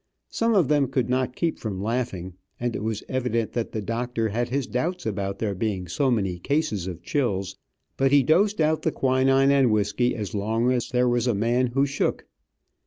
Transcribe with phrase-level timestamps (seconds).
[0.31, 4.29] Some of them could not keep from laughing, and it was evident that the doctor
[4.29, 7.55] had his doubts about there being so many cases of chills,
[7.97, 11.67] but he dosed out the quinine and whisky as long as there was a man
[11.67, 12.25] who shook.